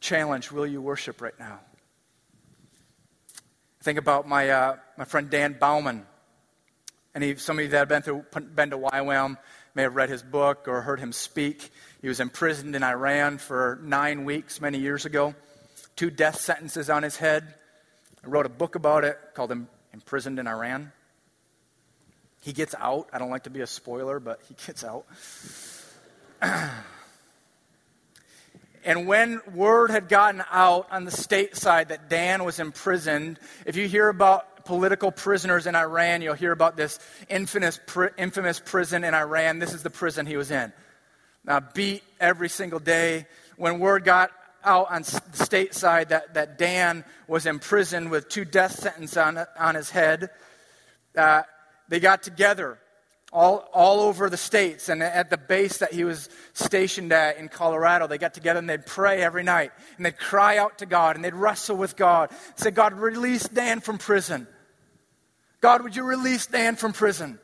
[0.00, 1.60] challenged will you worship right now?
[3.82, 6.06] Think about my, uh, my friend Dan Baumann.
[7.14, 9.36] And some of you that have been, through, been to YWAM
[9.74, 11.70] may have read his book or heard him speak.
[12.02, 15.36] He was imprisoned in Iran for nine weeks many years ago,
[15.94, 17.54] two death sentences on his head.
[18.24, 19.52] I wrote a book about it called
[19.92, 20.90] Imprisoned in Iran.
[22.40, 23.08] He gets out.
[23.12, 25.06] I don't like to be a spoiler, but he gets out.
[28.84, 33.76] and when word had gotten out on the state side that Dan was imprisoned, if
[33.76, 36.98] you hear about political prisoners in Iran, you'll hear about this
[37.28, 37.78] infamous,
[38.18, 39.60] infamous prison in Iran.
[39.60, 40.72] This is the prison he was in
[41.46, 43.26] uh, beat every single day.
[43.56, 44.30] When word got
[44.64, 49.16] out on the state side that, that Dan was in prison with two death sentences
[49.16, 50.30] on, on his head,
[51.16, 51.42] uh,
[51.88, 52.78] they got together
[53.32, 57.48] all, all over the states and at the base that he was stationed at in
[57.48, 58.06] Colorado.
[58.06, 61.24] They got together and they'd pray every night and they'd cry out to God and
[61.24, 62.30] they'd wrestle with God.
[62.56, 64.46] Say, God, release Dan from prison.
[65.60, 67.38] God, would you release Dan from prison?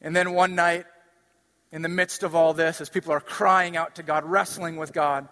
[0.00, 0.86] And then one night,
[1.72, 4.92] in the midst of all this, as people are crying out to God, wrestling with
[4.92, 5.28] God,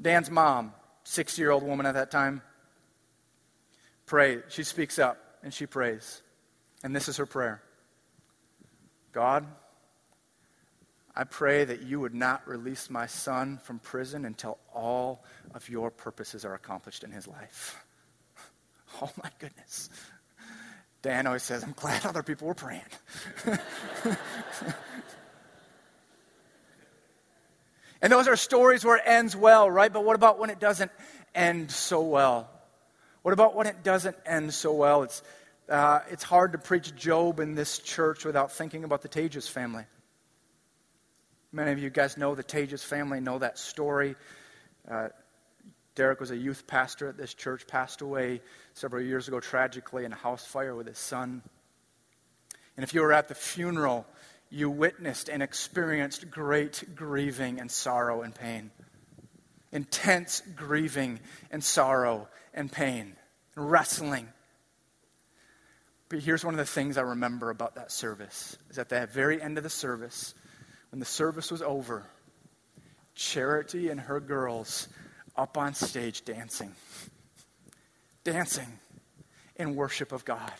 [0.00, 0.72] Dan's mom,
[1.04, 2.42] six year old woman at that time,
[4.06, 4.38] pray.
[4.48, 6.22] She speaks up and she prays.
[6.82, 7.62] And this is her prayer
[9.12, 9.46] God,
[11.16, 15.24] I pray that you would not release my son from prison until all
[15.54, 17.84] of your purposes are accomplished in his life.
[19.02, 19.90] Oh my goodness.
[21.02, 22.80] Dan always says, I'm glad other people were praying.
[28.00, 29.92] And those are stories where it ends well, right?
[29.92, 30.92] But what about when it doesn't
[31.34, 32.48] end so well?
[33.22, 35.02] What about when it doesn't end so well?
[35.02, 35.22] It's,
[35.68, 39.84] uh, it's hard to preach Job in this church without thinking about the Tages family.
[41.50, 44.14] Many of you guys know the Tages family, know that story.
[44.88, 45.08] Uh,
[45.94, 48.40] Derek was a youth pastor at this church, passed away
[48.74, 51.42] several years ago tragically in a house fire with his son.
[52.76, 54.06] And if you were at the funeral,
[54.50, 58.70] you witnessed and experienced great grieving and sorrow and pain.
[59.72, 61.20] Intense grieving
[61.50, 63.14] and sorrow and pain,
[63.56, 64.28] and wrestling.
[66.08, 69.40] But here's one of the things I remember about that service is at the very
[69.40, 70.34] end of the service,
[70.90, 72.06] when the service was over,
[73.18, 74.86] Charity and her girls
[75.36, 76.72] up on stage dancing.
[78.22, 78.78] Dancing
[79.56, 80.52] in worship of God.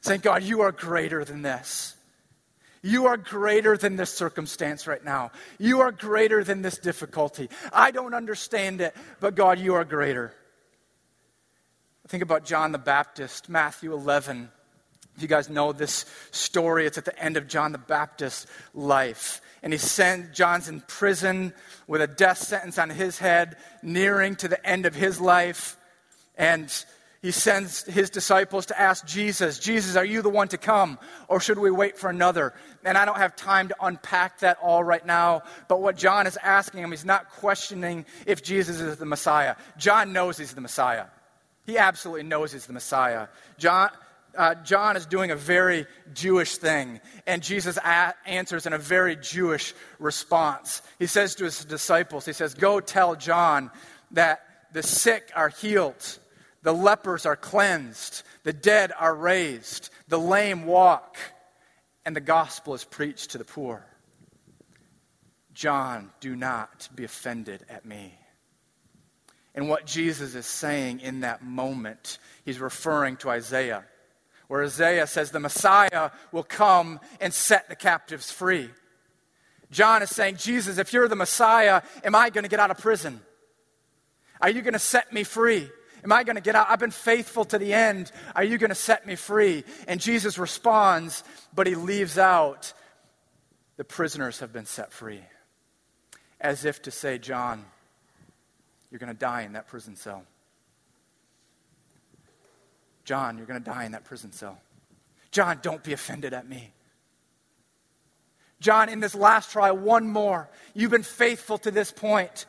[0.00, 1.94] Saying, God, you are greater than this.
[2.86, 5.32] You are greater than this circumstance right now.
[5.58, 7.50] You are greater than this difficulty.
[7.72, 10.32] I don't understand it, but God, you are greater.
[12.06, 14.52] Think about John the Baptist, Matthew 11.
[15.16, 19.40] If you guys know this story, it's at the end of John the Baptist's life.
[19.64, 21.54] And he sent, John's in prison
[21.88, 25.76] with a death sentence on his head, nearing to the end of his life.
[26.38, 26.72] And
[27.26, 30.96] he sends his disciples to ask Jesus, Jesus, are you the one to come,
[31.26, 32.54] or should we wait for another?
[32.84, 36.38] And I don't have time to unpack that all right now, but what John is
[36.40, 39.56] asking him, he's not questioning if Jesus is the Messiah.
[39.76, 41.06] John knows he's the Messiah.
[41.66, 43.26] He absolutely knows he's the Messiah.
[43.58, 43.90] John,
[44.38, 49.16] uh, John is doing a very Jewish thing, and Jesus a- answers in a very
[49.16, 50.80] Jewish response.
[51.00, 53.72] He says to his disciples, He says, Go tell John
[54.12, 56.20] that the sick are healed
[56.66, 61.16] the lepers are cleansed, the dead are raised, the lame walk,
[62.04, 63.86] and the gospel is preached to the poor.
[65.54, 68.18] John, do not be offended at me.
[69.54, 73.84] And what Jesus is saying in that moment, he's referring to Isaiah,
[74.48, 78.70] where Isaiah says the Messiah will come and set the captives free.
[79.70, 82.78] John is saying, Jesus, if you're the Messiah, am I going to get out of
[82.78, 83.20] prison?
[84.40, 85.70] Are you going to set me free?
[86.06, 86.68] Am I going to get out?
[86.70, 88.12] I've been faithful to the end.
[88.36, 89.64] Are you going to set me free?
[89.88, 92.72] And Jesus responds, but he leaves out,
[93.76, 95.20] the prisoners have been set free.
[96.40, 97.64] As if to say, John,
[98.92, 100.22] you're going to die in that prison cell.
[103.04, 104.60] John, you're going to die in that prison cell.
[105.32, 106.72] John, don't be offended at me.
[108.60, 110.48] John, in this last trial, one more.
[110.72, 112.46] You've been faithful to this point.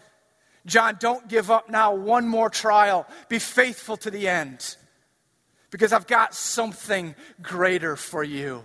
[0.67, 1.95] John, don't give up now.
[1.95, 3.07] One more trial.
[3.29, 4.75] Be faithful to the end
[5.71, 8.63] because I've got something greater for you.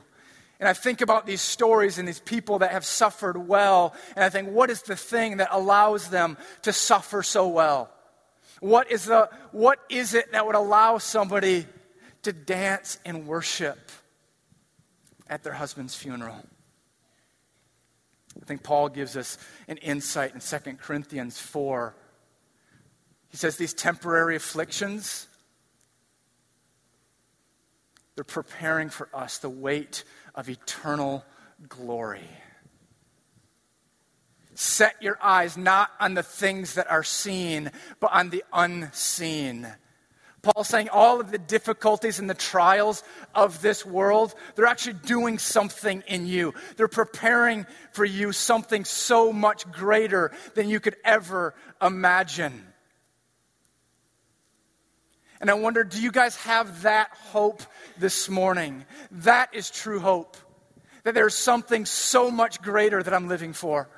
[0.59, 4.29] And I think about these stories and these people that have suffered well, and I
[4.29, 7.91] think, what is the thing that allows them to suffer so well?
[8.61, 11.67] What is, the, what is it that would allow somebody
[12.23, 13.91] to dance and worship
[15.29, 16.45] at their husband's funeral?
[18.43, 19.39] I think Paul gives us
[19.69, 21.95] an insight in 2 Corinthians 4.
[23.29, 25.29] He says these temporary afflictions,
[28.17, 30.03] they're preparing for us the weight
[30.35, 31.25] of eternal
[31.69, 32.29] glory.
[34.55, 37.71] Set your eyes not on the things that are seen,
[38.01, 39.73] but on the unseen.
[40.43, 45.39] Paul's saying all of the difficulties and the trials of this world, they're actually doing
[45.39, 46.53] something in you.
[46.77, 52.67] They're preparing for you something so much greater than you could ever imagine.
[55.41, 57.63] And I wonder, do you guys have that hope
[57.99, 58.85] this morning?
[59.13, 60.37] That is true hope.
[61.05, 63.89] That there's something so much greater that I'm living for.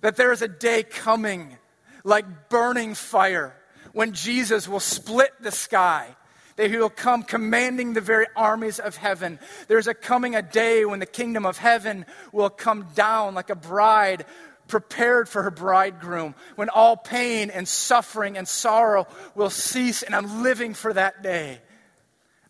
[0.00, 1.56] That there is a day coming
[2.04, 3.55] like burning fire
[3.96, 6.14] when Jesus will split the sky,
[6.56, 9.38] that he will come commanding the very armies of heaven.
[9.68, 13.54] There's a coming a day when the kingdom of heaven will come down like a
[13.54, 14.26] bride
[14.68, 20.42] prepared for her bridegroom, when all pain and suffering and sorrow will cease, and I'm
[20.42, 21.58] living for that day.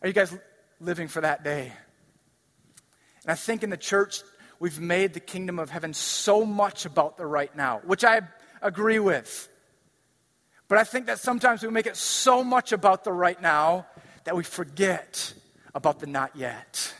[0.03, 0.37] Are you guys
[0.81, 1.73] living for that day?
[3.23, 4.23] And I think in the church,
[4.59, 8.23] we've made the kingdom of heaven so much about the right now, which I
[8.61, 9.49] agree with.
[10.69, 13.87] But I think that sometimes we make it so much about the right now
[14.25, 15.33] that we forget
[15.75, 16.93] about the not yet.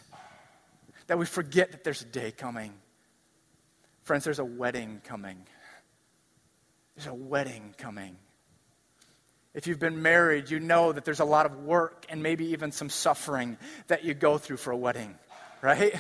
[1.09, 2.73] That we forget that there's a day coming.
[4.03, 5.39] Friends, there's a wedding coming.
[6.95, 8.17] There's a wedding coming.
[9.53, 12.71] If you've been married, you know that there's a lot of work and maybe even
[12.73, 13.57] some suffering
[13.89, 15.15] that you go through for a wedding,
[15.63, 15.95] right?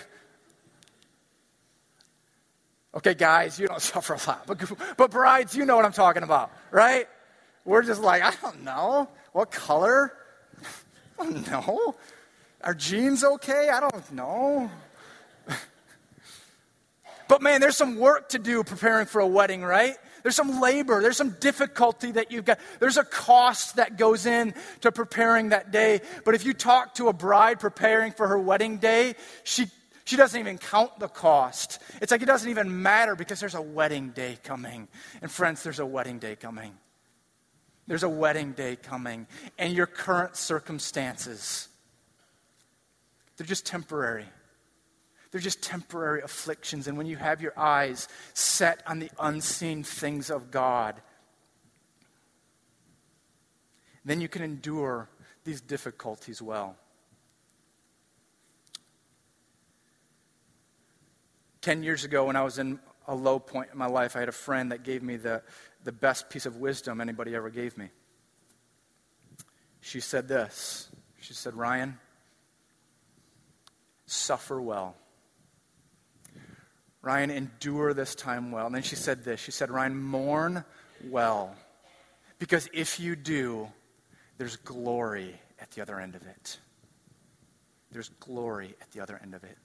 [2.95, 6.23] Okay, guys, you don't suffer a lot, but, but brides, you know what I'm talking
[6.23, 7.09] about, right?
[7.67, 9.09] We're just like, I don't know.
[9.33, 10.13] What color?
[11.19, 11.97] I don't know.
[12.63, 13.69] Are jeans okay?
[13.69, 14.71] I don't know.
[17.29, 19.97] but man, there's some work to do preparing for a wedding, right?
[20.23, 22.59] There's some labor, there's some difficulty that you've got.
[22.81, 26.01] There's a cost that goes in to preparing that day.
[26.25, 29.15] But if you talk to a bride preparing for her wedding day,
[29.45, 29.67] she
[30.05, 31.81] she doesn't even count the cost.
[32.01, 34.89] It's like it doesn't even matter because there's a wedding day coming.
[35.21, 36.73] And friends, there's a wedding day coming.
[37.87, 39.27] There's a wedding day coming,
[39.59, 41.69] and your current circumstances,
[43.37, 44.27] they're just temporary.
[45.31, 46.89] They're just temporary afflictions.
[46.89, 51.01] And when you have your eyes set on the unseen things of God,
[54.05, 55.09] then you can endure
[55.45, 56.77] these difficulties well.
[61.61, 62.79] Ten years ago, when I was in
[63.09, 65.43] a low point in my life, I had a friend that gave me the,
[65.87, 67.89] the best piece of wisdom anybody ever gave me.
[69.81, 71.99] She said this She said, Ryan,
[74.07, 74.97] suffer well.
[77.03, 78.67] Ryan, endure this time well.
[78.67, 80.65] And then she said this She said, Ryan, mourn
[81.09, 81.55] well.
[82.39, 83.69] Because if you do,
[84.39, 86.59] there's glory at the other end of it.
[87.93, 89.57] There's glory at the other end of it.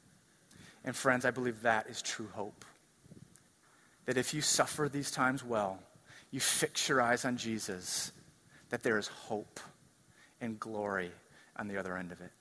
[0.86, 2.64] And friends, I believe that is true hope.
[4.06, 5.80] That if you suffer these times well,
[6.32, 8.12] you fix your eyes on Jesus,
[8.70, 9.60] that there is hope
[10.40, 11.12] and glory
[11.58, 12.32] on the other end of it.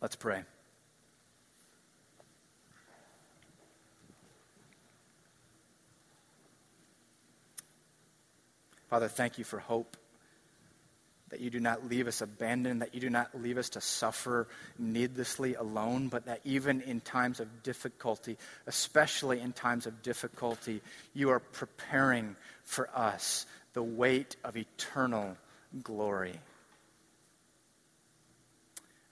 [0.00, 0.44] Let's pray.
[8.88, 9.96] Father, thank you for hope.
[11.34, 14.46] That you do not leave us abandoned, that you do not leave us to suffer
[14.78, 20.80] needlessly alone, but that even in times of difficulty, especially in times of difficulty,
[21.12, 25.36] you are preparing for us the weight of eternal
[25.82, 26.38] glory.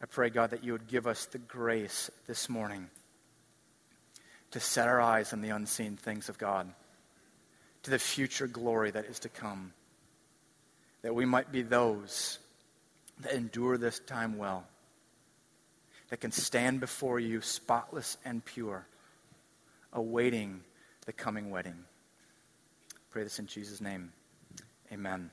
[0.00, 2.88] I pray, God, that you would give us the grace this morning
[4.52, 6.72] to set our eyes on the unseen things of God,
[7.82, 9.72] to the future glory that is to come,
[11.02, 12.38] that we might be those
[13.20, 14.64] that endure this time well,
[16.10, 18.86] that can stand before you spotless and pure,
[19.92, 20.60] awaiting
[21.06, 21.84] the coming wedding.
[23.10, 24.12] Pray this in Jesus' name.
[24.92, 25.30] Amen.